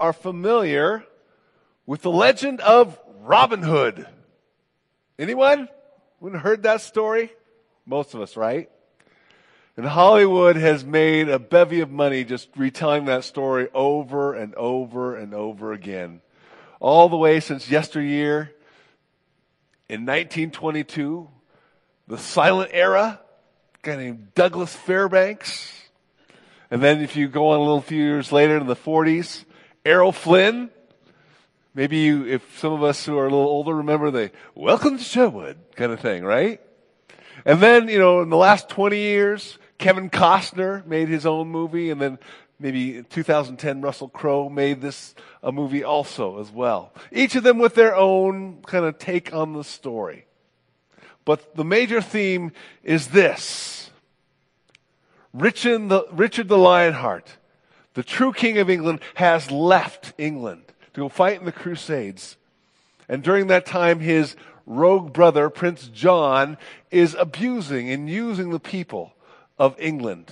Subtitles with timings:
[0.00, 1.04] are familiar
[1.86, 4.06] with the legend of Robin Hood.
[5.18, 5.68] Anyone?
[6.20, 7.32] Wouldn't heard that story?
[7.86, 8.70] Most of us, right?
[9.76, 15.14] And Hollywood has made a bevy of money just retelling that story over and over
[15.14, 16.20] and over again.
[16.80, 18.52] All the way since yesteryear
[19.88, 21.28] in 1922,
[22.08, 23.20] the silent era,
[23.74, 25.72] a guy named Douglas Fairbanks.
[26.70, 29.44] And then if you go on a little few years later in the 40s,
[29.86, 30.70] Errol Flynn.
[31.72, 35.04] Maybe you, if some of us who are a little older remember the welcome to
[35.04, 36.60] Sherwood kind of thing, right?
[37.44, 41.90] And then, you know, in the last 20 years, Kevin Costner made his own movie
[41.90, 42.18] and then
[42.58, 46.92] maybe in 2010 Russell Crowe made this a movie also as well.
[47.12, 50.26] Each of them with their own kind of take on the story.
[51.24, 52.50] But the major theme
[52.82, 53.92] is this.
[55.32, 57.36] Richard the, Richard the Lionheart,
[57.96, 62.36] the true king of England, has left England to go fight in the Crusades.
[63.08, 66.58] And during that time, his rogue brother, Prince John,
[66.90, 69.14] is abusing and using the people
[69.58, 70.30] of England.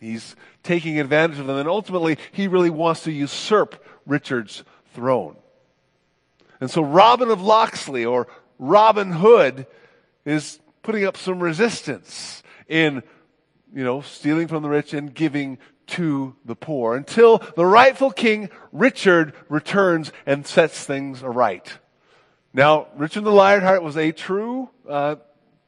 [0.00, 5.36] He's taking advantage of them, and ultimately, he really wants to usurp Richard's throne.
[6.58, 9.66] And so, Robin of Locksley, or Robin Hood,
[10.24, 13.02] is putting up some resistance in,
[13.74, 18.50] you know, stealing from the rich and giving to the poor until the rightful king,
[18.72, 21.78] Richard, returns and sets things aright.
[22.52, 25.16] Now, Richard the Lionheart was a true uh,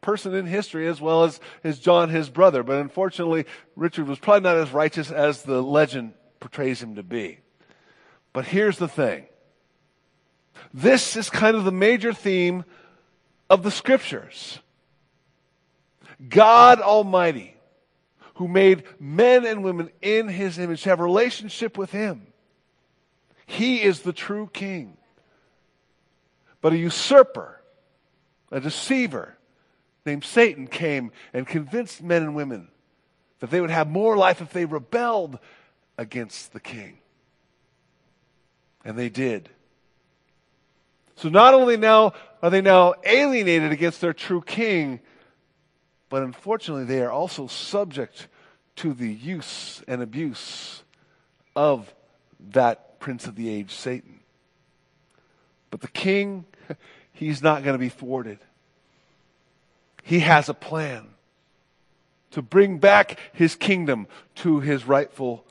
[0.01, 2.63] person in history as well as, as John, his brother.
[2.63, 7.41] But unfortunately, Richard was probably not as righteous as the legend portrays him to be.
[8.33, 9.27] But here's the thing
[10.73, 12.65] this is kind of the major theme
[13.51, 14.61] of the scriptures.
[16.29, 17.56] God Almighty,
[18.37, 22.27] who made men and women in his image to have a relationship with him.
[23.47, 24.97] He is the true king.
[26.61, 27.61] But a usurper,
[28.51, 29.37] a deceiver,
[30.05, 32.69] named Satan came and convinced men and women
[33.41, 35.39] that they would have more life if they rebelled
[35.97, 36.99] against the king.
[38.85, 39.49] And they did.
[41.17, 45.01] So not only now are they now alienated against their true king,
[46.17, 48.29] but unfortunately they are also subject
[48.75, 50.83] to the use and abuse
[51.55, 51.95] of
[52.53, 54.21] that prince of the age, Satan.
[55.71, 56.47] But the king,
[57.13, 58.39] he's not going to be thwarted.
[60.05, 61.07] He has a plan
[62.31, 64.07] to bring back his kingdom
[64.37, 65.45] to his rightful,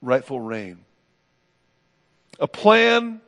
[0.00, 0.84] rightful reign.
[2.38, 3.20] A plan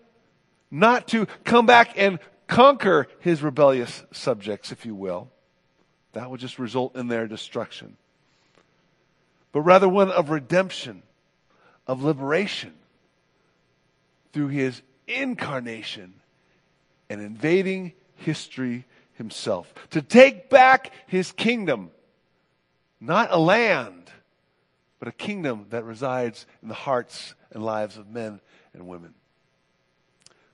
[0.70, 5.32] not to come back and conquer his rebellious subjects, if you will.
[6.12, 7.96] That would just result in their destruction.
[9.52, 11.02] But rather one of redemption,
[11.86, 12.74] of liberation
[14.32, 16.14] through his incarnation
[17.08, 21.90] and invading history himself, to take back his kingdom,
[23.00, 24.10] not a land,
[24.98, 28.40] but a kingdom that resides in the hearts and lives of men
[28.74, 29.14] and women.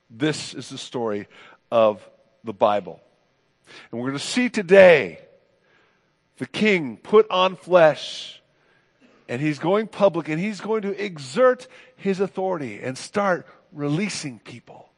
[0.09, 1.27] This is the story
[1.71, 2.07] of
[2.43, 3.01] the Bible.
[3.91, 5.19] And we're going to see today
[6.37, 8.41] the king put on flesh
[9.27, 14.89] and he's going public and he's going to exert his authority and start releasing people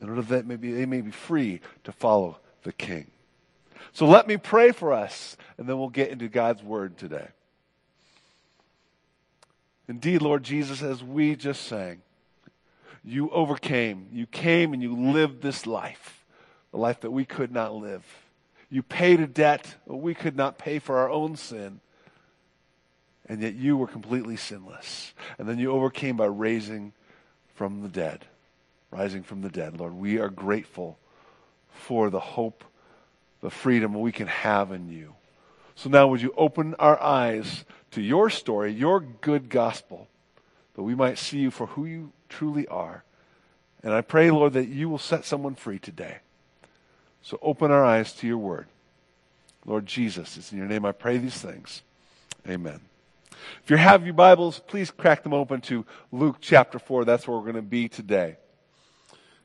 [0.00, 3.10] in order that maybe they may be free to follow the King.
[3.92, 7.28] So let me pray for us, and then we'll get into God's Word today.
[9.88, 12.02] Indeed, Lord Jesus, as we just sang,
[13.02, 14.06] you overcame.
[14.12, 16.24] You came and you lived this life,
[16.70, 18.04] the life that we could not live.
[18.70, 21.80] You paid a debt we could not pay for our own sin,
[23.28, 25.12] and yet you were completely sinless.
[25.38, 26.92] And then you overcame by raising
[27.54, 28.24] from the dead,
[28.90, 29.78] rising from the dead.
[29.78, 30.98] Lord, we are grateful
[31.72, 32.64] for the hope,
[33.40, 35.14] the freedom we can have in you.
[35.74, 40.08] So now, would you open our eyes to your story, your good gospel,
[40.74, 43.02] that we might see you for who you truly are?
[43.82, 46.18] And I pray, Lord, that you will set someone free today.
[47.22, 48.66] So open our eyes to your word.
[49.66, 51.82] Lord Jesus, it's in your name I pray these things.
[52.48, 52.80] Amen.
[53.62, 57.04] If you have your Bibles, please crack them open to Luke chapter 4.
[57.04, 58.36] That's where we're going to be today.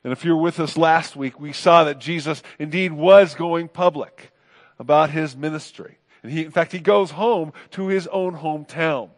[0.04, 3.68] And if you were with us last week, we saw that Jesus indeed was going
[3.68, 4.30] public
[4.78, 5.98] about his ministry.
[6.22, 9.10] And he, in fact, he goes home to his own hometown.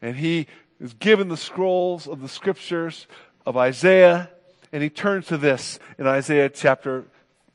[0.00, 0.46] And he
[0.80, 3.06] is given the scrolls of the scriptures
[3.44, 4.30] of Isaiah,
[4.72, 7.04] and he turns to this in Isaiah chapter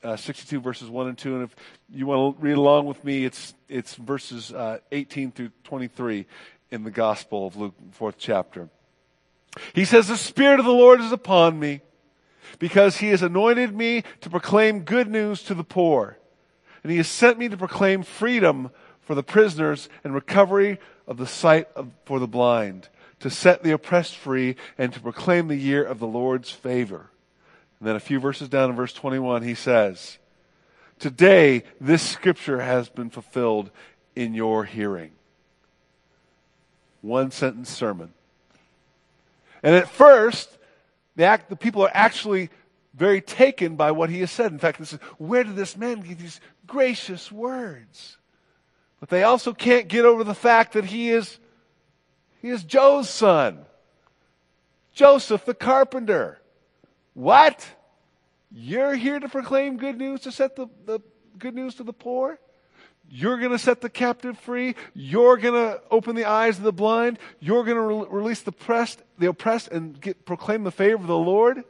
[0.04, 1.36] uh, 62, verses 1 and 2.
[1.36, 1.56] And if
[1.90, 6.26] you want to read along with me, it's, it's verses uh, 18 through 23
[6.72, 8.70] in the Gospel of Luke, fourth chapter.
[9.74, 11.82] He says, The Spirit of the Lord is upon me
[12.60, 16.18] because he has anointed me to proclaim good news to the poor.
[16.82, 18.72] And he has sent me to proclaim freedom
[19.02, 22.90] for the prisoners and recovery of the sight of, for the blind,
[23.20, 27.10] to set the oppressed free, and to proclaim the year of the Lord's favor.
[27.84, 30.18] And then a few verses down in verse 21, he says,
[31.00, 33.72] Today this scripture has been fulfilled
[34.16, 35.12] in your hearing.
[37.02, 38.14] One sentence sermon.
[39.62, 40.58] And at first,
[41.18, 42.52] the, act, the people are actually
[42.94, 44.54] very taken by what he has said.
[44.54, 48.16] In fact, this is, where did this man get these gracious words?
[49.02, 51.38] But they also can't get over the fact that he is,
[52.42, 53.66] he is Joe's son.
[54.94, 56.40] Joseph the carpenter.
[57.14, 57.66] What?
[58.52, 61.00] You're here to proclaim good news, to set the, the
[61.38, 62.40] good news to the poor?
[63.10, 64.76] You're going to set the captive free.
[64.94, 67.20] You're going to open the eyes of the blind.
[67.40, 71.08] You're going to re- release the oppressed, the oppressed and get, proclaim the favor of
[71.08, 71.64] the Lord.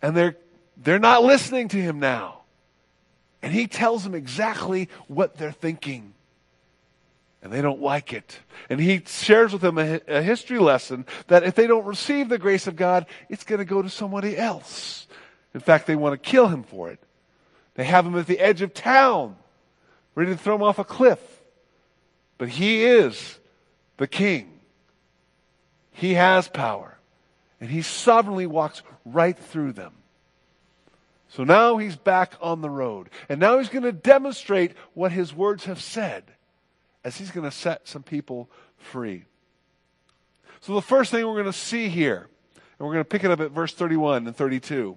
[0.00, 0.36] And they're,
[0.76, 2.42] they're not listening to him now.
[3.42, 6.14] And he tells them exactly what they're thinking.
[7.42, 8.40] And they don't like it.
[8.68, 12.38] And he shares with them a, a history lesson that if they don't receive the
[12.38, 15.06] grace of God, it's going to go to somebody else.
[15.54, 16.98] In fact, they want to kill him for it.
[17.74, 19.36] They have him at the edge of town
[20.16, 21.20] ready to throw him off a cliff.
[22.38, 23.38] But he is
[23.98, 24.58] the king.
[25.92, 26.98] He has power.
[27.60, 29.92] And he sovereignly walks right through them.
[31.28, 33.10] So now he's back on the road.
[33.28, 36.24] And now he's going to demonstrate what his words have said
[37.04, 39.24] as he's going to set some people free.
[40.60, 43.30] So the first thing we're going to see here, and we're going to pick it
[43.30, 44.96] up at verse 31 and 32,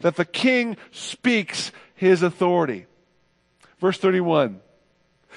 [0.00, 2.86] that the king speaks his authority.
[3.80, 4.60] Verse 31.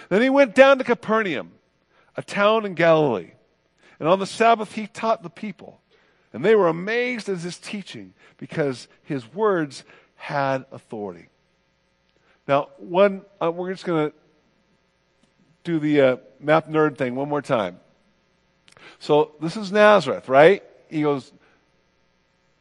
[0.09, 1.51] Then he went down to Capernaum,
[2.15, 3.31] a town in Galilee.
[4.00, 5.81] And on the Sabbath he taught the people.
[6.33, 9.83] And they were amazed at his teaching because his words
[10.15, 11.29] had authority.
[12.47, 14.15] Now, one, uh, we're just going to
[15.65, 17.79] do the uh, map nerd thing one more time.
[19.00, 20.63] So this is Nazareth, right?
[20.89, 21.31] He goes,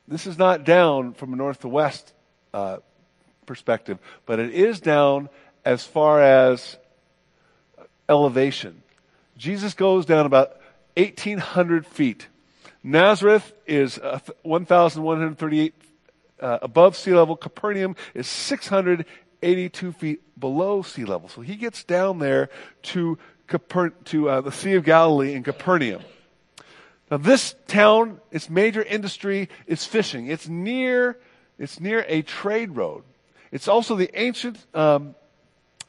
[0.09, 2.13] this is not down from a north to west
[2.53, 2.79] uh,
[3.47, 5.29] perspective, but it is down
[5.65, 6.77] as far as
[8.09, 8.83] elevation.
[9.37, 10.57] Jesus goes down about
[10.97, 12.29] 1,800 feet.
[12.83, 15.75] Nazareth is uh, 1,138
[16.41, 17.37] uh, above sea level.
[17.37, 18.27] Capernaum is
[19.45, 21.29] 682 feet below sea level.
[21.29, 22.49] So he gets down there
[22.85, 26.03] to, Caper- to uh, the Sea of Galilee in Capernaum.
[27.11, 30.29] Now this town, its major industry is fishing.
[30.29, 31.19] It's near,
[31.59, 33.05] it's near a trade road.
[33.53, 35.15] It's also the ancient um,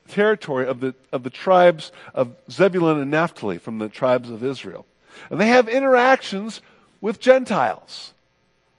[0.10, 4.86] territory of the, of the tribes of Zebulun and Naphtali from the tribes of Israel.
[5.30, 6.60] And they have interactions
[7.00, 8.14] with Gentiles.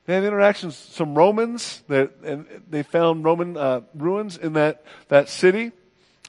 [0.07, 5.29] They have interactions, some Romans, that, and they found Roman uh, ruins in that, that
[5.29, 5.73] city.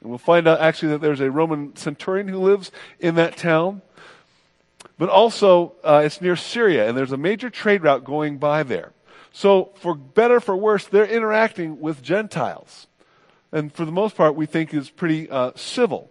[0.00, 3.82] And we'll find out actually that there's a Roman centurion who lives in that town.
[4.98, 8.92] But also, uh, it's near Syria, and there's a major trade route going by there.
[9.30, 12.88] So, for better, for worse, they're interacting with Gentiles.
[13.52, 16.10] And for the most part, we think is pretty uh, civil.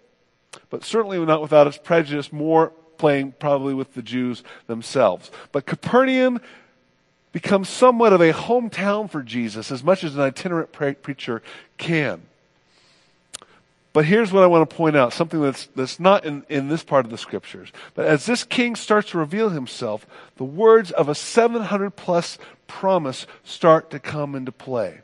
[0.69, 5.29] But certainly not without its prejudice, more playing probably with the Jews themselves.
[5.51, 6.39] But Capernaum
[7.37, 11.43] becomes somewhat of a hometown for Jesus, as much as an itinerant pre- preacher
[11.77, 12.23] can.
[13.93, 16.83] But here's what I want to point out something that's, that's not in, in this
[16.83, 17.71] part of the scriptures.
[17.93, 23.27] But as this king starts to reveal himself, the words of a 700 plus promise
[23.43, 25.01] start to come into play.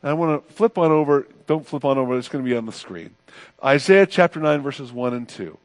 [0.00, 2.56] And I want to flip on over, don't flip on over, it's going to be
[2.56, 3.10] on the screen.
[3.62, 5.58] Isaiah chapter 9, verses 1 and 2.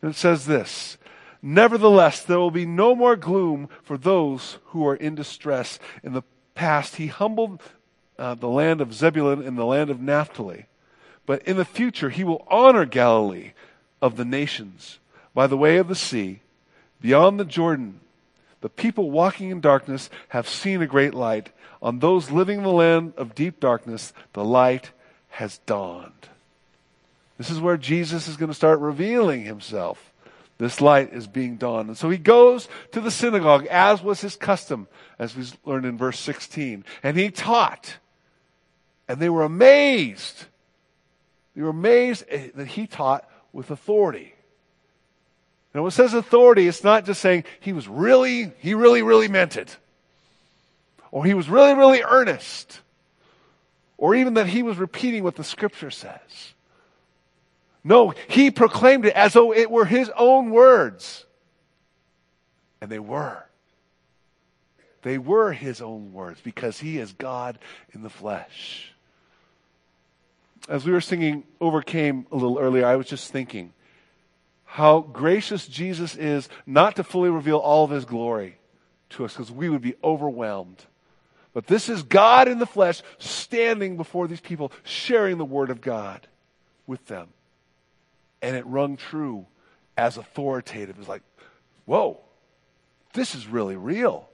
[0.00, 0.96] And it says this
[1.42, 5.78] Nevertheless, there will be no more gloom for those who are in distress.
[6.02, 6.22] In the
[6.54, 7.60] past, he humbled
[8.18, 10.66] uh, the land of Zebulun and the land of Naphtali.
[11.26, 13.52] But in the future, he will honor Galilee
[14.00, 14.98] of the nations
[15.34, 16.40] by the way of the sea,
[17.00, 18.00] beyond the Jordan
[18.62, 21.50] the people walking in darkness have seen a great light.
[21.82, 24.92] On those living in the land of deep darkness, the light
[25.30, 26.28] has dawned.
[27.38, 30.11] This is where Jesus is going to start revealing himself.
[30.62, 31.88] This light is being dawned.
[31.88, 34.86] And so he goes to the synagogue, as was his custom,
[35.18, 36.84] as we learned in verse 16.
[37.02, 37.96] And he taught.
[39.08, 40.44] And they were amazed.
[41.56, 44.36] They were amazed that he taught with authority.
[45.74, 49.26] And when it says authority, it's not just saying he was really, he really, really
[49.26, 49.76] meant it.
[51.10, 52.82] Or he was really, really earnest.
[53.98, 56.54] Or even that he was repeating what the scripture says.
[57.84, 61.26] No, he proclaimed it as though it were his own words.
[62.80, 63.44] And they were.
[65.02, 67.58] They were his own words because he is God
[67.92, 68.92] in the flesh.
[70.68, 73.72] As we were singing Overcame a little earlier, I was just thinking
[74.64, 78.56] how gracious Jesus is not to fully reveal all of his glory
[79.10, 80.82] to us because we would be overwhelmed.
[81.52, 85.80] But this is God in the flesh standing before these people, sharing the word of
[85.82, 86.26] God
[86.86, 87.28] with them.
[88.42, 89.46] And it rung true
[89.96, 90.98] as authoritative.
[90.98, 91.22] It's like,
[91.86, 92.20] whoa,
[93.14, 94.28] this is really real.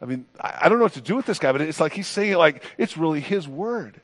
[0.00, 1.92] I mean, I, I don't know what to do with this guy, but it's like
[1.92, 4.00] he's saying it like it's really his word.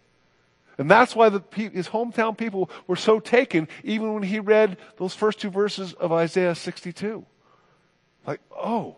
[0.77, 5.15] And that's why the, his hometown people were so taken, even when he read those
[5.15, 7.25] first two verses of Isaiah 62.
[8.27, 8.97] Like, oh,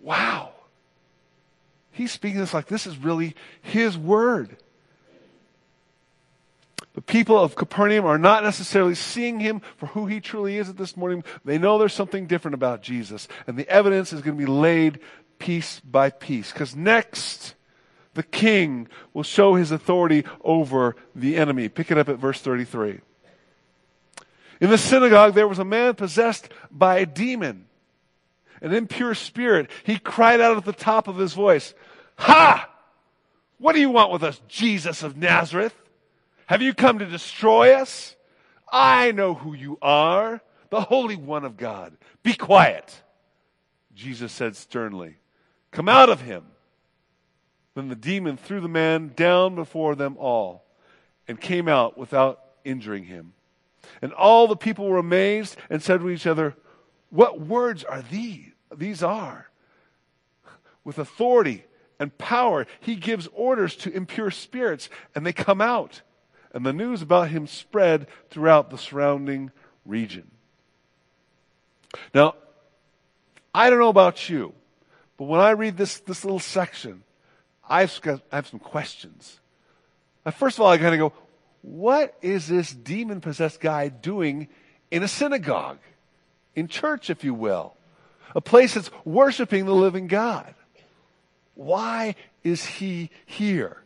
[0.00, 0.52] wow.
[1.90, 4.56] He's speaking this like this is really his word.
[6.94, 10.76] The people of Capernaum are not necessarily seeing him for who he truly is at
[10.76, 11.24] this morning.
[11.44, 13.28] They know there's something different about Jesus.
[13.46, 15.00] And the evidence is going to be laid
[15.38, 16.52] piece by piece.
[16.52, 17.54] Because next,
[18.12, 21.68] the king will show his authority over the enemy.
[21.70, 23.00] Pick it up at verse 33.
[24.60, 27.66] In the synagogue, there was a man possessed by a demon,
[28.60, 29.70] an impure spirit.
[29.82, 31.74] He cried out at the top of his voice,
[32.18, 32.68] Ha!
[33.58, 35.74] What do you want with us, Jesus of Nazareth?
[36.46, 38.16] Have you come to destroy us?
[38.70, 41.96] I know who you are, the Holy One of God.
[42.22, 43.02] Be quiet.
[43.94, 45.16] Jesus said sternly,
[45.70, 46.44] Come out of him.
[47.74, 50.64] Then the demon threw the man down before them all
[51.26, 53.32] and came out without injuring him.
[54.00, 56.54] And all the people were amazed and said to each other,
[57.10, 58.50] What words are these?
[58.74, 59.50] These are.
[60.84, 61.64] With authority
[61.98, 66.02] and power, he gives orders to impure spirits, and they come out
[66.52, 69.50] and the news about him spread throughout the surrounding
[69.84, 70.30] region.
[72.14, 72.34] Now,
[73.54, 74.54] I don't know about you,
[75.16, 77.02] but when I read this, this little section,
[77.68, 79.40] I've got, I have some questions.
[80.24, 81.12] Now, first of all, I kind of go,
[81.62, 84.48] what is this demon possessed guy doing
[84.90, 85.78] in a synagogue?
[86.54, 87.74] In church, if you will.
[88.34, 90.54] A place that's worshiping the living God.
[91.54, 93.81] Why is he here?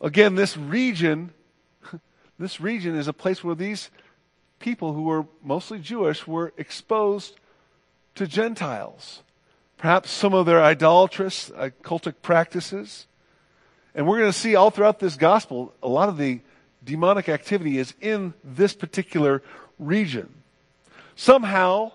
[0.00, 1.32] Again, this region,
[2.38, 3.90] this region is a place where these
[4.58, 7.38] people who were mostly Jewish were exposed
[8.14, 9.22] to Gentiles.
[9.78, 13.06] Perhaps some of their idolatrous, uh, cultic practices.
[13.94, 16.40] And we're going to see all throughout this gospel, a lot of the
[16.84, 19.42] demonic activity is in this particular
[19.78, 20.32] region.
[21.14, 21.92] Somehow,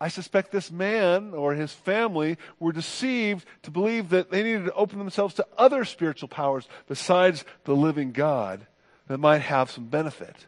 [0.00, 4.72] I suspect this man or his family were deceived to believe that they needed to
[4.72, 8.66] open themselves to other spiritual powers besides the living God
[9.08, 10.46] that might have some benefit.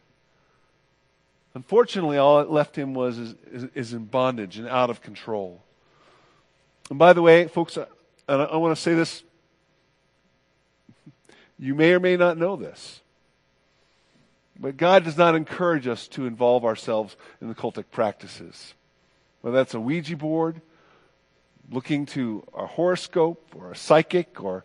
[1.53, 5.61] Unfortunately, all it left him was is, is, is in bondage and out of control.
[6.89, 7.85] And by the way, folks, I,
[8.33, 9.23] I want to say this.
[11.59, 12.99] You may or may not know this.
[14.59, 18.73] But God does not encourage us to involve ourselves in the cultic practices
[19.43, 20.61] whether that's a Ouija board,
[21.69, 24.63] looking to a horoscope or a psychic or,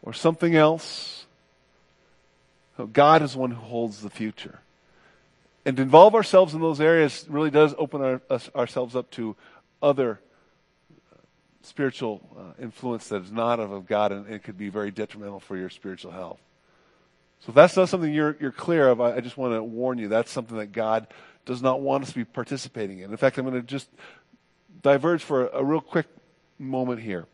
[0.00, 1.26] or something else.
[2.92, 4.60] God is one who holds the future.
[5.64, 9.34] And to involve ourselves in those areas really does open our, us, ourselves up to
[9.82, 10.20] other
[11.12, 11.16] uh,
[11.62, 15.56] spiritual uh, influence that is not of God and it could be very detrimental for
[15.56, 16.40] your spiritual health.
[17.40, 19.98] So if that's not something you're, you're clear of, I, I just want to warn
[19.98, 21.08] you that's something that God
[21.44, 23.10] does not want us to be participating in.
[23.10, 23.88] In fact, I'm going to just
[24.82, 26.06] diverge for a, real quick
[26.58, 27.26] moment here.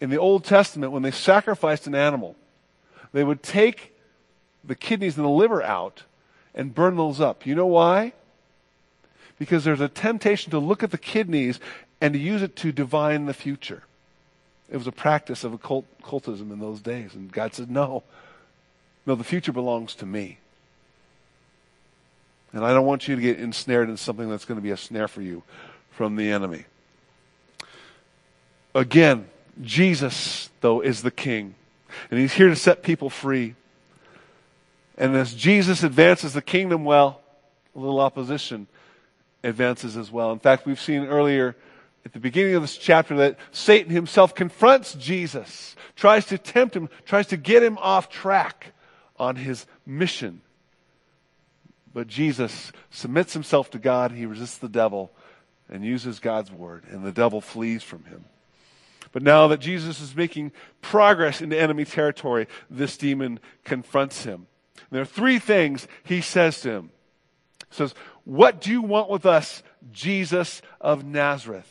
[0.00, 2.36] In the Old Testament, when they sacrificed an animal,
[3.12, 3.94] they would take
[4.62, 6.04] the kidneys and the liver out
[6.54, 7.46] and burn those up.
[7.46, 8.12] You know why?
[9.38, 11.60] Because there's a temptation to look at the kidneys
[12.00, 13.82] and to use it to divine the future.
[14.70, 17.14] It was a practice of occult, occultism in those days.
[17.14, 18.02] And God said, no,
[19.06, 20.38] no, the future belongs to me.
[22.54, 24.76] And I don't want you to get ensnared in something that's going to be a
[24.76, 25.42] snare for you
[25.90, 26.64] from the enemy.
[28.76, 29.26] Again,
[29.60, 31.56] Jesus, though, is the king.
[32.12, 33.56] And he's here to set people free.
[34.96, 37.20] And as Jesus advances the kingdom well,
[37.74, 38.68] a little opposition
[39.42, 40.30] advances as well.
[40.30, 41.56] In fact, we've seen earlier
[42.04, 46.88] at the beginning of this chapter that Satan himself confronts Jesus, tries to tempt him,
[47.04, 48.68] tries to get him off track
[49.18, 50.40] on his mission
[51.94, 54.12] but Jesus submits himself to God.
[54.12, 55.12] He resists the devil
[55.68, 58.26] and uses God's word, and the devil flees from him.
[59.12, 64.46] But now that Jesus is making progress into enemy territory, this demon confronts him.
[64.76, 66.90] And there are three things he says to him.
[67.70, 71.70] He says, What do you want with us, Jesus of Nazareth?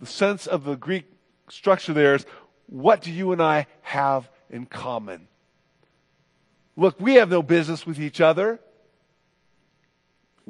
[0.00, 1.04] the sense of the Greek
[1.48, 2.26] structure there is
[2.66, 5.28] what do you and I have in common?
[6.76, 8.58] Look, we have no business with each other.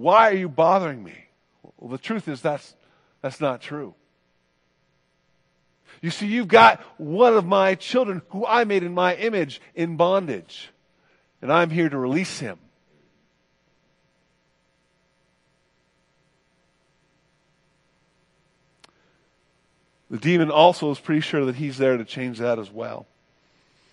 [0.00, 1.26] Why are you bothering me?
[1.76, 2.74] Well, the truth is that's,
[3.20, 3.94] that's not true.
[6.00, 9.98] You see, you've got one of my children who I made in my image in
[9.98, 10.70] bondage,
[11.42, 12.58] and I'm here to release him.
[20.08, 23.06] The demon also is pretty sure that he's there to change that as well.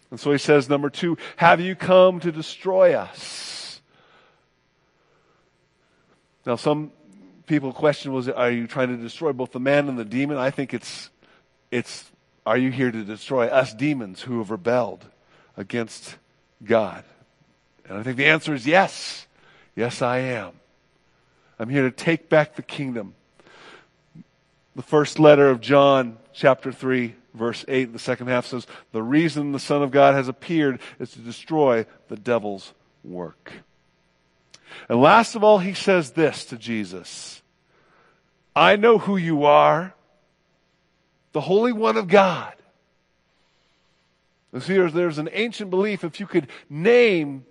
[0.09, 3.56] And so he says, number two, have you come to destroy us?
[6.47, 6.93] Now, some
[7.45, 10.37] people question was, are you trying to destroy both the man and the demon?
[10.37, 11.09] I think it's,
[11.71, 12.09] it's,
[12.45, 15.05] are you here to destroy us demons who have rebelled
[15.57, 16.15] against
[16.63, 17.03] God?
[17.85, 19.27] And I think the answer is yes.
[19.75, 20.53] Yes, I am.
[21.59, 23.13] I'm here to take back the kingdom.
[24.73, 29.51] The first letter of John, chapter 3, verse 8, the second half says, The reason
[29.51, 32.73] the Son of God has appeared is to destroy the devil's
[33.03, 33.51] work.
[34.89, 37.41] And last of all, he says this to Jesus
[38.55, 39.93] I know who you are,
[41.31, 42.53] the Holy One of God.
[44.59, 47.45] See, there's, there's an ancient belief if you could name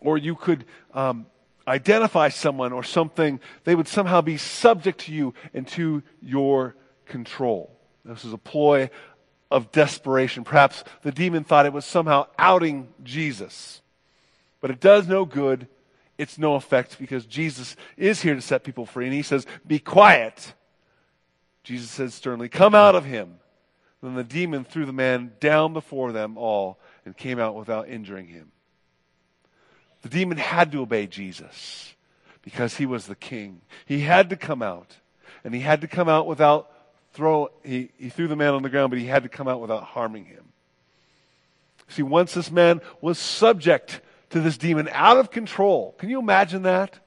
[0.00, 1.26] or you could um,
[1.66, 6.74] identify someone or something, they would somehow be subject to you and to your
[7.06, 7.76] control.
[8.04, 8.90] This is a ploy
[9.50, 10.44] of desperation.
[10.44, 13.82] Perhaps the demon thought it was somehow outing Jesus.
[14.60, 15.68] But it does no good.
[16.22, 19.06] It's no effect because Jesus is here to set people free.
[19.06, 20.54] And he says, Be quiet.
[21.64, 23.40] Jesus said sternly, Come out of him.
[24.00, 28.28] Then the demon threw the man down before them all and came out without injuring
[28.28, 28.52] him.
[30.02, 31.92] The demon had to obey Jesus
[32.42, 33.60] because he was the king.
[33.84, 34.98] He had to come out.
[35.42, 36.70] And he had to come out without
[37.14, 39.60] throw he, he threw the man on the ground, but he had to come out
[39.60, 40.44] without harming him.
[41.88, 44.00] See, once this man was subject
[44.32, 45.94] to this demon out of control.
[45.98, 46.98] Can you imagine that?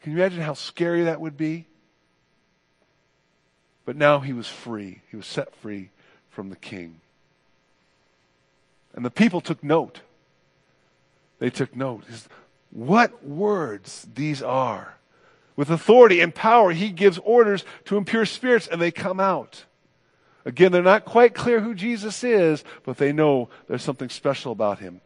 [0.00, 1.66] Can you imagine how scary that would be?
[3.84, 5.02] But now he was free.
[5.10, 5.90] He was set free
[6.30, 7.00] from the king.
[8.94, 10.00] And the people took note
[11.38, 12.04] they took note.
[12.70, 14.94] What words these are.
[15.54, 19.64] With authority and power, he gives orders to impure spirits and they come out.
[20.44, 24.78] Again, they're not quite clear who Jesus is, but they know there's something special about
[24.78, 25.00] him.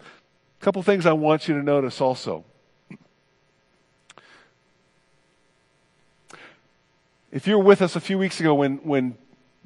[0.61, 2.45] A couple things I want you to notice also.
[7.33, 9.17] If you were with us a few weeks ago when, when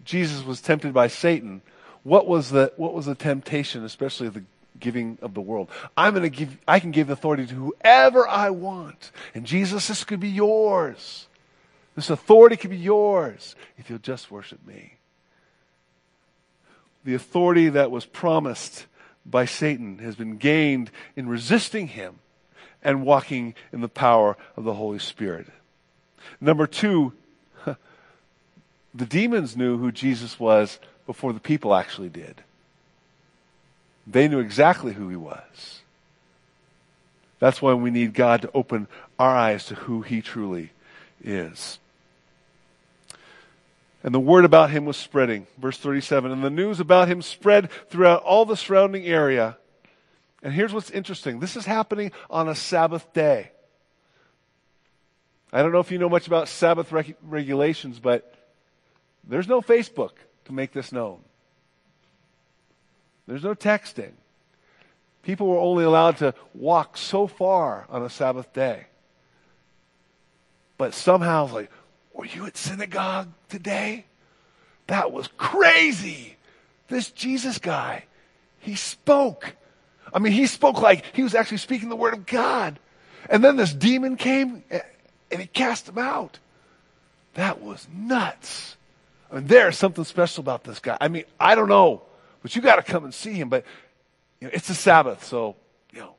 [0.05, 1.63] Jesus was tempted by Satan,
[2.03, 4.45] what was the, what was the temptation, especially the
[4.79, 5.69] giving of the world.
[5.97, 9.11] I'm going to give, I can give authority to whoever I want.
[9.35, 11.27] And Jesus, this could be yours.
[11.95, 14.95] This authority could be yours if you'll just worship me.
[17.05, 18.87] The authority that was promised
[19.27, 22.19] by Satan has been gained in resisting him
[22.83, 25.47] and walking in the power of the Holy Spirit.
[26.41, 27.13] Number two,
[28.95, 32.43] the demons knew who Jesus was before the people actually did.
[34.07, 35.81] They knew exactly who he was.
[37.39, 38.87] That's why we need God to open
[39.19, 40.71] our eyes to who he truly
[41.23, 41.79] is.
[44.05, 45.47] And the word about him was spreading.
[45.59, 46.31] Verse 37.
[46.31, 49.57] And the news about him spread throughout all the surrounding area.
[50.43, 53.51] And here's what's interesting this is happening on a Sabbath day.
[55.51, 58.35] I don't know if you know much about Sabbath reg- regulations, but
[59.27, 60.11] there's no Facebook
[60.45, 61.21] to make this known.
[63.27, 64.13] There's no texting.
[65.23, 68.87] People were only allowed to walk so far on a Sabbath day.
[70.77, 71.71] But somehow, like,
[72.15, 74.07] were you at synagogue today?
[74.87, 76.37] That was crazy.
[76.89, 78.05] This Jesus guy,
[78.59, 79.55] he spoke.
[80.13, 82.79] I mean, he spoke like he was actually speaking the word of God.
[83.29, 84.81] And then this demon came eh,
[85.31, 86.39] and he cast him out.
[87.35, 88.77] That was nuts.
[89.31, 90.97] I mean, there's something special about this guy.
[91.01, 92.03] I mean, I don't know
[92.45, 93.49] but you got to come and see him.
[93.49, 93.65] But
[94.39, 95.57] you know, it's the Sabbath, so
[95.93, 96.15] you know,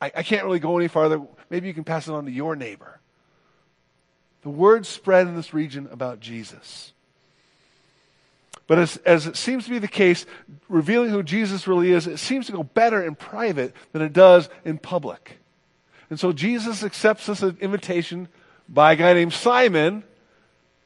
[0.00, 1.20] I, I can't really go any farther.
[1.50, 3.00] Maybe you can pass it on to your neighbor.
[4.46, 6.92] The word spread in this region about Jesus.
[8.68, 10.24] But as, as it seems to be the case,
[10.68, 14.48] revealing who Jesus really is, it seems to go better in private than it does
[14.64, 15.38] in public.
[16.10, 18.28] And so Jesus accepts this invitation
[18.68, 20.04] by a guy named Simon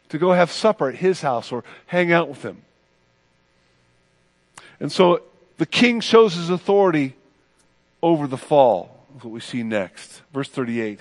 [0.08, 2.62] to go have supper at his house or hang out with him.
[4.80, 5.20] And so
[5.58, 7.14] the king shows his authority
[8.02, 9.04] over the fall.
[9.20, 10.22] What we see next.
[10.32, 11.00] Verse 38.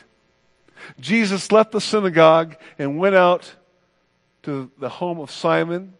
[0.99, 3.55] Jesus left the synagogue and went out
[4.43, 5.93] to the home of Simon.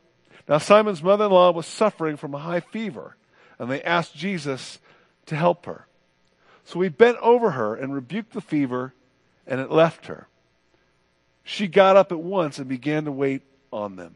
[0.48, 3.16] Now, Simon's mother in law was suffering from a high fever,
[3.58, 4.80] and they asked Jesus
[5.28, 5.86] to help her.
[6.66, 8.94] So he bent over her and rebuked the fever,
[9.46, 10.28] and it left her.
[11.44, 14.16] She got up at once and began to wait on them.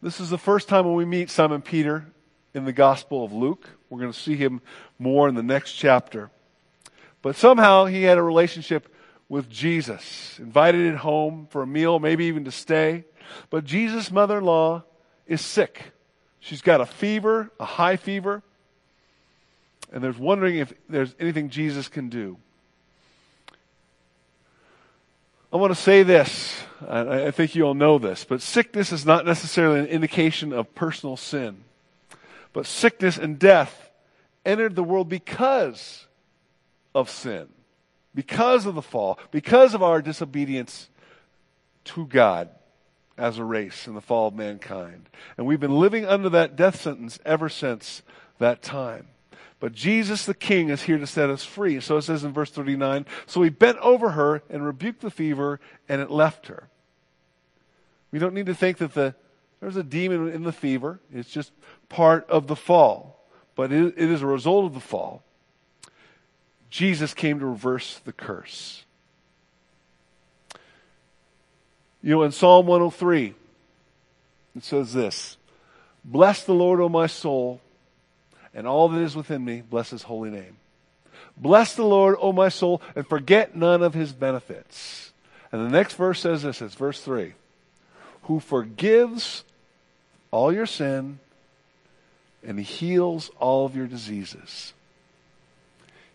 [0.00, 2.06] This is the first time when we meet Simon Peter
[2.52, 3.68] in the Gospel of Luke.
[3.88, 4.60] We're going to see him
[4.98, 6.30] more in the next chapter.
[7.24, 8.86] But somehow he had a relationship
[9.30, 13.04] with Jesus, invited him home for a meal, maybe even to stay.
[13.48, 14.84] But Jesus' mother in law
[15.26, 15.92] is sick.
[16.38, 18.42] She's got a fever, a high fever,
[19.90, 22.36] and there's wondering if there's anything Jesus can do.
[25.50, 26.62] I want to say this.
[26.86, 31.16] I, think you all know this, but sickness is not necessarily an indication of personal
[31.16, 31.64] sin.
[32.52, 33.90] But sickness and death
[34.44, 36.06] entered the world because
[36.94, 37.48] of sin,
[38.14, 40.88] because of the fall, because of our disobedience
[41.84, 42.48] to God
[43.16, 45.08] as a race in the fall of mankind.
[45.36, 48.02] And we've been living under that death sentence ever since
[48.38, 49.08] that time.
[49.60, 51.80] But Jesus the King is here to set us free.
[51.80, 55.60] So it says in verse 39 So he bent over her and rebuked the fever,
[55.88, 56.68] and it left her.
[58.10, 59.14] We don't need to think that the,
[59.60, 61.00] there's a demon in the fever.
[61.12, 61.52] It's just
[61.88, 63.26] part of the fall.
[63.54, 65.22] But it, it is a result of the fall.
[66.74, 68.82] Jesus came to reverse the curse.
[72.02, 73.32] You know, in Psalm 103,
[74.56, 75.36] it says this
[76.04, 77.60] Bless the Lord, O my soul
[78.52, 80.56] and all that is within me, bless his holy name.
[81.36, 85.12] Bless the Lord, O my soul, and forget none of his benefits.
[85.52, 87.34] And the next verse says this it's verse 3
[88.24, 89.44] Who forgives
[90.32, 91.20] all your sin
[92.44, 94.72] and heals all of your diseases.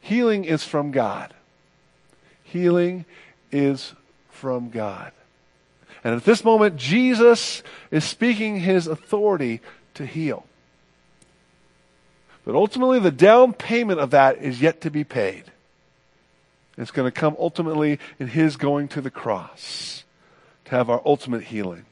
[0.02, 1.34] Healing is from God.
[2.44, 3.06] Healing
[3.52, 3.94] is
[4.30, 5.12] from God.
[6.04, 9.62] And at this moment, Jesus is speaking his authority
[9.96, 10.46] to heal.
[12.46, 15.44] But ultimately, the down payment of that is yet to be paid.
[16.80, 20.06] It's going to come ultimately in His going to the cross
[20.66, 21.86] to have our ultimate healing.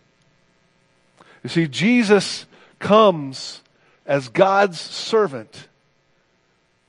[1.44, 2.46] You see, Jesus
[2.80, 3.62] comes
[4.06, 5.68] as God's servant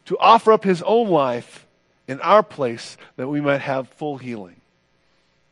[0.08, 1.66] to offer up His own life
[2.06, 4.56] in our place that we might have full healing.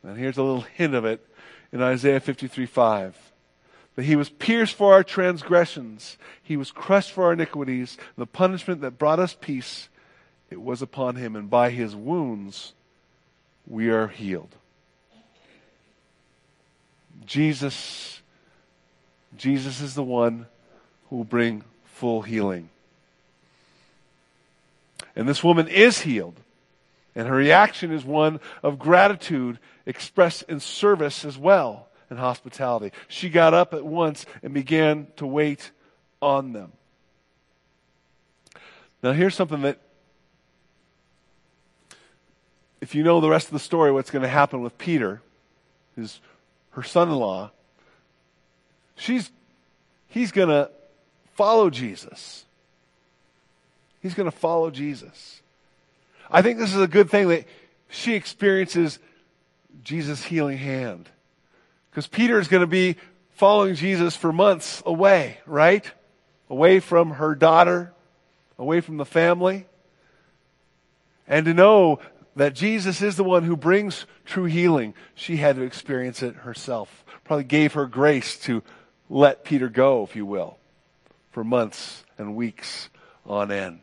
[0.03, 1.21] And here's a little hint of it
[1.73, 3.33] in Isaiah 53 5.
[3.97, 7.99] That he was pierced for our transgressions, he was crushed for our iniquities.
[8.17, 9.91] The punishment that brought us peace,
[10.49, 12.73] it was upon him, and by his wounds
[13.67, 14.57] we are healed.
[17.27, 18.23] Jesus,
[19.37, 20.47] Jesus is the one
[21.11, 22.71] who will bring full healing.
[25.17, 26.39] And this woman is healed.
[27.15, 32.93] And her reaction is one of gratitude expressed in service as well and hospitality.
[33.09, 35.71] She got up at once and began to wait
[36.21, 36.73] on them.
[39.03, 39.81] Now, here's something that,
[42.81, 45.23] if you know the rest of the story, what's going to happen with Peter,
[45.97, 46.21] his,
[46.71, 47.51] her son in law,
[48.95, 49.31] she's,
[50.09, 50.71] he's going to
[51.35, 52.45] follow Jesus.
[54.07, 55.43] He's going to follow Jesus.
[56.31, 57.45] I think this is a good thing that
[57.89, 59.01] she experiences
[59.83, 61.09] Jesus' healing hand.
[61.91, 62.95] Because Peter is going to be
[63.31, 65.91] following Jesus for months away, right?
[66.49, 67.93] Away from her daughter,
[68.61, 69.67] away from the family.
[71.27, 71.99] And to know
[72.37, 77.05] that Jesus is the one who brings true healing, she had to experience it herself.
[77.25, 78.63] Probably gave her grace to
[79.11, 80.59] let Peter go, if you will,
[81.33, 82.89] for months and weeks
[83.27, 83.81] on end.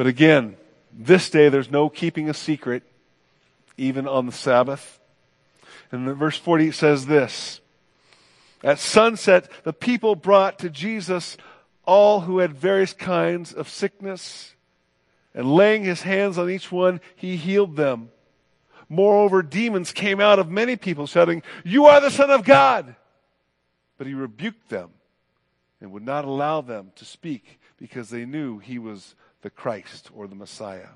[0.00, 0.56] But again,
[0.90, 2.84] this day there's no keeping a secret,
[3.76, 4.98] even on the Sabbath.
[5.92, 7.60] And verse 40 it says this
[8.64, 11.36] At sunset, the people brought to Jesus
[11.84, 14.54] all who had various kinds of sickness,
[15.34, 18.08] and laying his hands on each one, he healed them.
[18.88, 22.96] Moreover, demons came out of many people, shouting, You are the Son of God!
[23.98, 24.92] But he rebuked them
[25.78, 30.26] and would not allow them to speak because they knew he was the Christ or
[30.26, 30.88] the Messiah.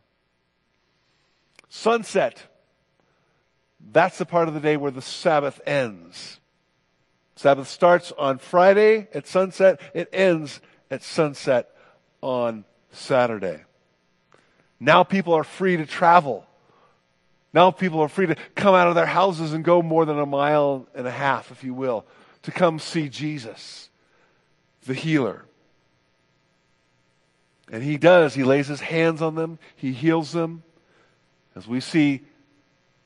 [1.68, 2.42] Sunset.
[3.92, 6.40] That's the part of the day where the Sabbath ends.
[7.36, 11.68] Sabbath starts on Friday at sunset, it ends at sunset
[12.20, 13.64] on Saturday.
[14.78, 16.46] Now people are free to travel.
[17.52, 20.26] Now people are free to come out of their houses and go more than a
[20.26, 22.06] mile and a half, if you will,
[22.42, 23.88] to come see Jesus,
[24.86, 25.44] the healer.
[27.70, 28.34] And he does.
[28.34, 30.62] He lays his hands on them, he heals them.
[31.56, 32.22] As we see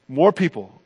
[0.08, 0.82] more people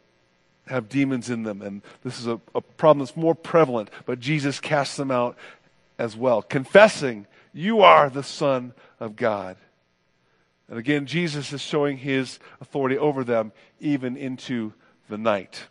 [0.67, 4.59] have demons in them, and this is a, a problem that's more prevalent, but Jesus
[4.59, 5.37] casts them out
[5.99, 9.57] as well, confessing, You are the Son of God.
[10.69, 14.73] And again, Jesus is showing his authority over them even into
[15.09, 15.67] the night.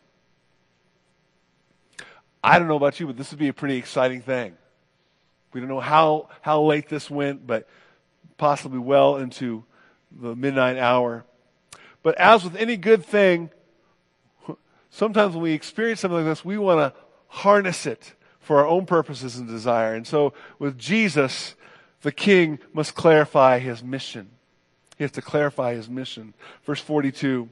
[2.43, 4.55] I don't know about you, but this would be a pretty exciting thing.
[5.53, 7.67] We don't know how, how late this went, but
[8.41, 9.63] possibly well into
[10.11, 11.23] the midnight hour.
[12.01, 13.51] But as with any good thing,
[14.89, 18.87] sometimes when we experience something like this, we want to harness it for our own
[18.87, 19.93] purposes and desire.
[19.93, 21.53] And so with Jesus,
[22.01, 24.31] the king must clarify his mission.
[24.97, 26.33] He has to clarify his mission.
[26.65, 27.47] Verse 42.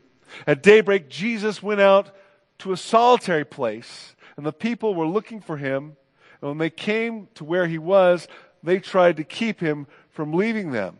[0.48, 2.16] At daybreak, Jesus went out
[2.58, 5.98] to a solitary place, and the people were looking for him.
[6.42, 8.28] And when they came to where he was,
[8.64, 9.86] they tried to keep him
[10.20, 10.98] from leaving them.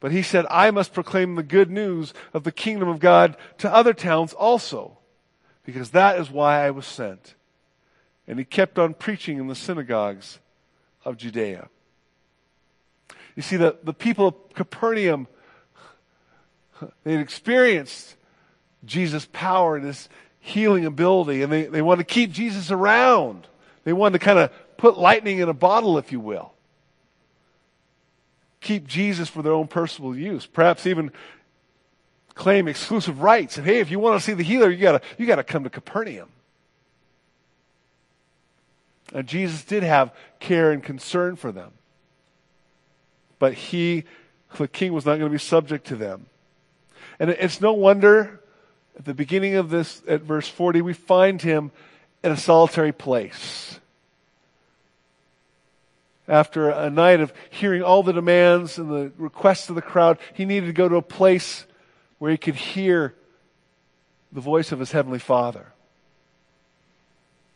[0.00, 3.72] But he said, I must proclaim the good news of the kingdom of God to
[3.72, 4.98] other towns also,
[5.64, 7.34] because that is why I was sent.
[8.28, 10.40] And he kept on preaching in the synagogues
[11.06, 11.70] of Judea.
[13.34, 15.26] You see, the, the people of Capernaum,
[17.02, 18.14] they had experienced
[18.84, 23.46] Jesus' power and his healing ability, and they, they wanted to keep Jesus around.
[23.84, 26.52] They wanted to kind of put lightning in a bottle, if you will.
[28.66, 30.44] Keep Jesus for their own personal use.
[30.44, 31.12] Perhaps even
[32.34, 33.58] claim exclusive rights.
[33.58, 35.70] And hey, if you want to see the healer, you gotta, you gotta come to
[35.70, 36.28] Capernaum.
[39.14, 41.70] And Jesus did have care and concern for them.
[43.38, 44.02] But he,
[44.58, 46.26] the king, was not going to be subject to them.
[47.20, 48.40] And it's no wonder
[48.98, 51.70] at the beginning of this, at verse 40, we find him
[52.24, 53.78] in a solitary place.
[56.28, 60.44] After a night of hearing all the demands and the requests of the crowd, he
[60.44, 61.66] needed to go to a place
[62.18, 63.14] where he could hear
[64.32, 65.72] the voice of his heavenly father.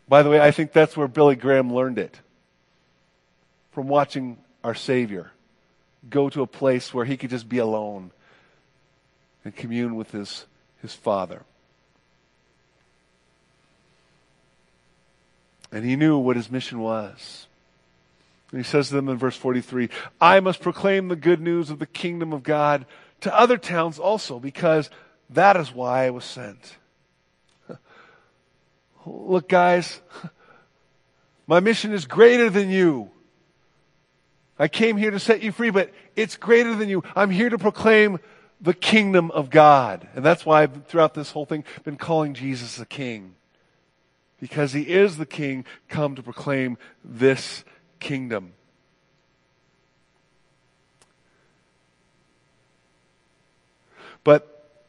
[0.09, 2.20] By the way, I think that's where Billy Graham learned it
[3.72, 5.30] from watching our Savior
[6.09, 8.11] go to a place where he could just be alone
[9.44, 10.46] and commune with his,
[10.80, 11.42] his Father.
[15.72, 17.46] And he knew what his mission was.
[18.50, 19.88] And he says to them in verse 43
[20.20, 22.86] I must proclaim the good news of the kingdom of God
[23.20, 24.90] to other towns also, because
[25.30, 26.76] that is why I was sent.
[29.06, 30.00] Look, guys,
[31.46, 33.10] my mission is greater than you.
[34.58, 37.02] I came here to set you free, but it's greater than you.
[37.16, 38.18] I'm here to proclaim
[38.60, 40.06] the kingdom of God.
[40.14, 43.36] And that's why I've, throughout this whole thing, been calling Jesus the king.
[44.38, 47.64] Because he is the king come to proclaim this
[48.00, 48.54] kingdom.
[54.24, 54.80] But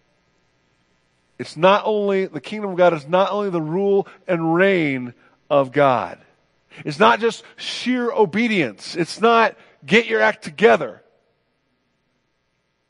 [1.38, 5.14] it's not only, the kingdom of God is not only the rule and reign
[5.50, 6.18] of God.
[6.86, 8.96] It's not just sheer obedience.
[8.96, 11.02] It's not get your act together.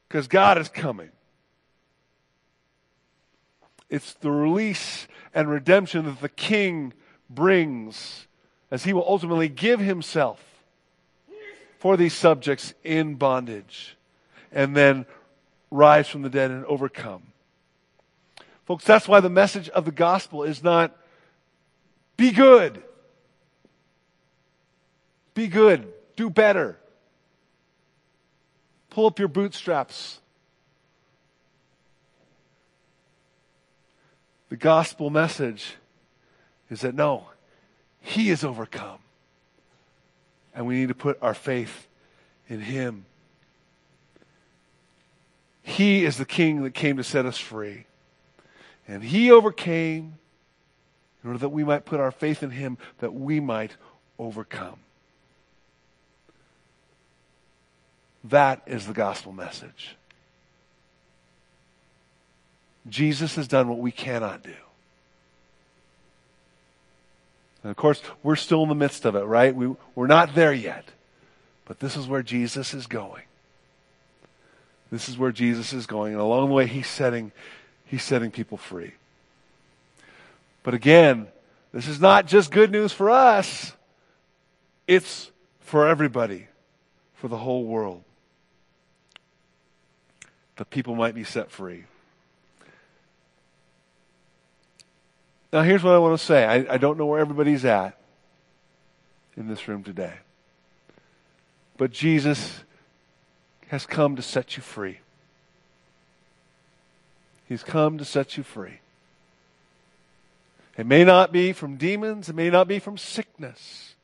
[0.08, 1.10] Because God is coming.
[3.90, 6.94] It's the release and redemption that the king
[7.30, 8.28] brings
[8.72, 10.42] as he will ultimately give himself
[11.78, 13.98] for these subjects in bondage
[14.52, 15.06] and then
[15.70, 17.24] rise from the dead and overcome.
[18.66, 20.96] Folks, that's why the message of the gospel is not
[22.16, 22.82] be good.
[25.34, 25.92] Be good.
[26.16, 26.78] Do better.
[28.92, 30.20] Pull up your bootstraps.
[34.50, 35.76] The gospel message
[36.70, 37.26] is that no,
[38.02, 39.00] He is overcome.
[40.54, 41.88] And we need to put our faith
[42.50, 43.06] in Him.
[45.64, 47.86] He is the King that came to set us free.
[48.88, 50.18] And he overcame
[51.24, 53.78] in order that we might put our faith in him, that we might
[54.18, 54.80] overcome.
[58.24, 59.96] That is the gospel message.
[62.90, 64.56] Jesus has done what we cannot do.
[67.64, 69.56] And of course, we're still in the midst of it, right?
[69.56, 70.86] We, we're not there yet.
[71.66, 73.24] But this is where Jesus is going.
[74.92, 76.14] This is where Jesus is going.
[76.14, 77.32] And along the way, he's setting
[77.92, 78.94] He's setting people free.
[80.64, 81.28] But again,
[81.74, 83.74] this is not just good news for us,
[84.88, 86.48] it's for everybody,
[87.16, 88.02] for the whole world.
[90.56, 91.84] That people might be set free.
[95.52, 97.98] Now, here's what I want to say I, I don't know where everybody's at
[99.36, 100.14] in this room today.
[101.78, 102.64] But Jesus
[103.68, 105.00] has come to set you free.
[107.48, 108.80] He's come to set you free.
[110.78, 113.96] It may not be from demons, it may not be from sickness,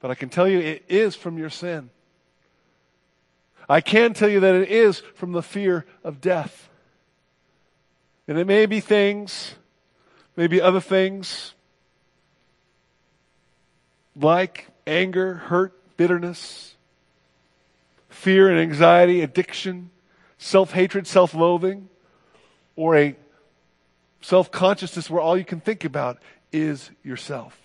[0.00, 1.90] but I can tell you it is from your sin.
[3.68, 6.68] I can tell you that it is from the fear of death.
[8.26, 9.54] And it may be things,
[10.36, 11.54] maybe other things,
[14.16, 16.74] like anger, hurt, bitterness,
[18.08, 19.90] fear and anxiety, addiction,
[20.38, 21.88] self hatred, self loathing,
[22.76, 23.16] or a
[24.20, 26.18] self consciousness where all you can think about
[26.52, 27.58] is yourself.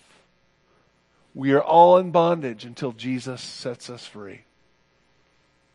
[1.34, 4.42] We are all in bondage until Jesus sets us free.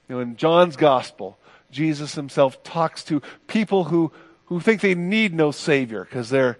[0.07, 1.37] You know, in John's gospel,
[1.71, 4.11] Jesus himself talks to people who,
[4.45, 6.57] who think they need no savior because they're,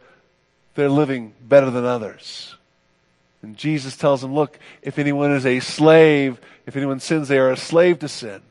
[0.76, 2.56] they're living better than others.
[3.42, 7.52] And Jesus tells them, look, if anyone is a slave, if anyone sins, they are
[7.52, 8.42] a slave to sin.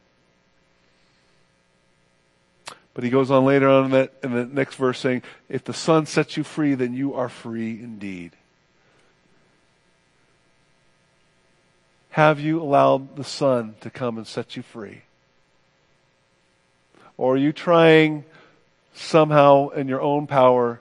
[2.94, 5.72] But he goes on later on in, that, in the next verse saying, if the
[5.72, 8.32] Son sets you free, then you are free indeed.
[12.10, 15.02] Have you allowed the Son to come and set you free?
[17.16, 18.24] Or are you trying
[18.94, 20.80] somehow in your own power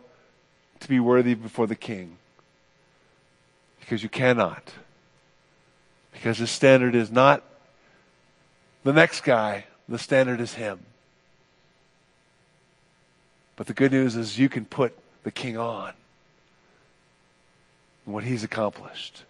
[0.83, 2.17] to be worthy before the King?
[3.79, 4.71] Because you cannot.
[6.11, 7.43] Because the standard is not
[8.83, 10.79] the next guy, the standard is Him.
[13.55, 15.93] But the good news is you can put the King on
[18.05, 19.23] and what He's accomplished.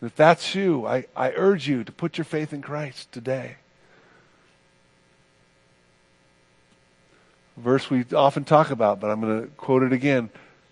[0.00, 3.56] If that's you, I, I urge you to put your faith in Christ today.
[7.56, 10.30] Verse we often talk about, but I'm going to quote it again.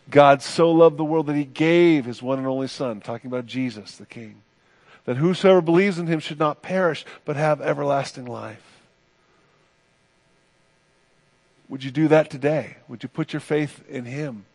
[0.09, 3.47] God so loved the world that he gave his one and only Son, talking about
[3.47, 4.43] Jesus, the King,
[5.05, 8.65] that whosoever believes in him should not perish, but have everlasting life.
[11.69, 12.77] Would you do that today?
[12.89, 14.47] Would you put your faith in him?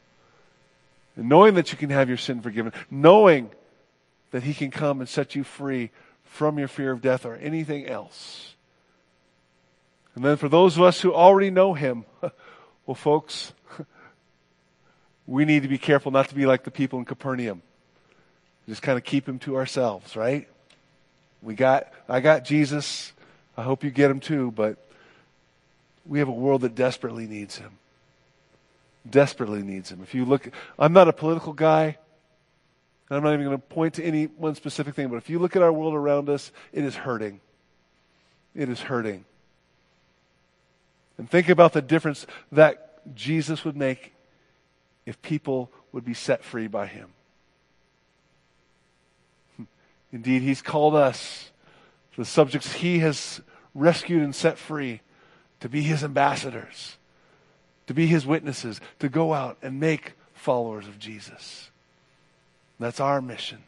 [1.15, 3.49] And knowing that you can have your sin forgiven, knowing
[4.31, 5.91] that He can come and set you free
[6.23, 8.54] from your fear of death or anything else.
[10.15, 12.05] And then for those of us who already know Him,
[12.85, 13.53] well, folks,
[15.27, 17.61] we need to be careful not to be like the people in Capernaum.
[18.67, 20.47] Just kind of keep Him to ourselves, right?
[21.41, 23.11] We got, I got Jesus.
[23.57, 24.77] I hope you get Him too, but
[26.05, 27.71] we have a world that desperately needs Him.
[29.07, 30.01] Desperately needs Him.
[30.01, 30.49] If you look,
[30.79, 31.97] I'm not a political guy.
[33.09, 35.55] I'm not even going to point to any one specific thing, but if you look
[35.55, 37.39] at our world around us, it is hurting.
[38.55, 39.25] It is hurting.
[41.17, 44.13] And think about the difference that Jesus would make
[45.05, 47.09] if people would be set free by him.
[50.11, 51.51] Indeed, he's called us,
[52.17, 53.41] the subjects he has
[53.73, 55.01] rescued and set free,
[55.59, 56.97] to be his ambassadors,
[57.87, 61.69] to be his witnesses, to go out and make followers of Jesus.
[62.79, 63.59] That's our mission.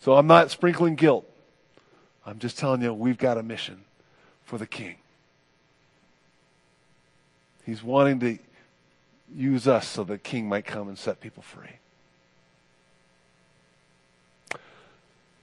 [0.00, 1.26] So I'm not sprinkling guilt.
[2.24, 3.84] I'm just telling you, we've got a mission
[4.50, 4.96] for the King.
[7.64, 8.38] He's wanting to
[9.34, 11.76] use us so the King might come and set people free.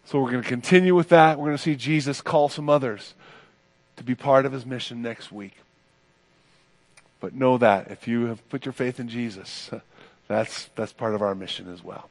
[0.05, 1.39] So we're going to continue with that.
[1.39, 3.13] We're going to see Jesus call some others
[3.95, 5.55] to be part of his mission next week.
[7.19, 9.71] But know that if you have put your faith in Jesus,
[10.27, 12.09] That's, that's part of our mission as well.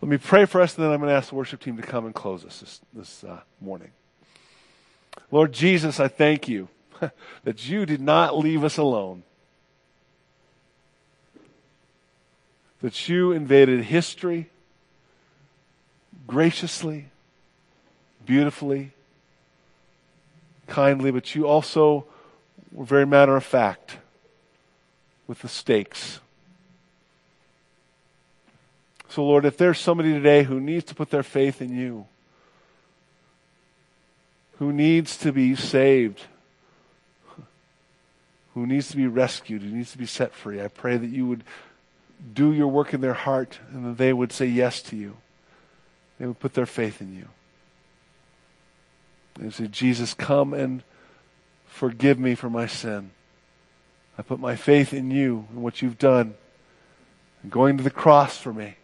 [0.00, 1.82] Let me pray for us, and then I'm going to ask the worship team to
[1.82, 3.90] come and close us this, this uh, morning.
[5.30, 6.68] Lord Jesus, I thank you
[7.44, 9.22] that you did not leave us alone,
[12.80, 14.50] that you invaded history
[16.26, 17.06] graciously,
[18.24, 18.92] beautifully,
[20.66, 22.06] kindly, but you also
[22.72, 23.98] were very matter of fact
[25.26, 26.20] with the stakes.
[29.08, 32.06] So, Lord, if there's somebody today who needs to put their faith in you,
[34.58, 36.22] who needs to be saved,
[38.54, 41.26] who needs to be rescued, who needs to be set free, I pray that you
[41.26, 41.44] would
[42.32, 45.16] do your work in their heart and that they would say yes to you.
[46.18, 47.28] They would put their faith in you.
[49.34, 50.84] They would say, Jesus, come and
[51.66, 53.10] forgive me for my sin.
[54.16, 56.34] I put my faith in you and what you've done
[57.42, 58.76] and going to the cross for me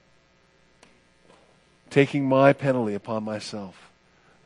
[1.88, 3.89] taking my penalty upon myself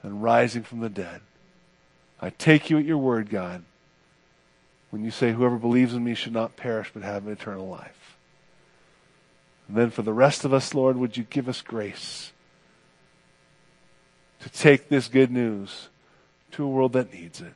[0.04, 1.22] and rising from the dead.
[2.20, 3.64] I take you at your word, God,
[4.90, 8.16] when you say, Whoever believes in me should not perish but have eternal life.
[9.66, 12.30] And then for the rest of us, Lord, would you give us grace
[14.44, 15.88] to take this good news
[16.52, 17.54] to a world that needs it.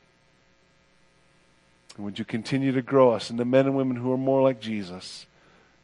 [1.95, 4.59] And would you continue to grow us into men and women who are more like
[4.59, 5.27] Jesus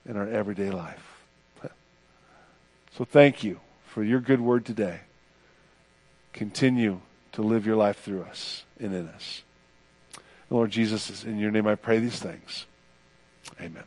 [0.06, 1.22] in our everyday life?
[2.98, 5.02] So thank you for your good word today.
[6.36, 7.00] Continue
[7.32, 9.44] to live your life through us and in us.
[10.50, 12.66] Lord Jesus, in your name I pray these things.
[13.60, 13.86] Amen.